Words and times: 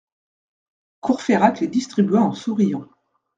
Courfeyrac 1.01 1.59
les 1.59 1.67
distribua 1.67 2.21
en 2.21 2.33
souriant. 2.33 2.87